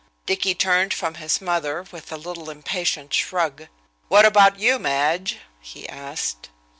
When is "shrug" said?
3.13-3.67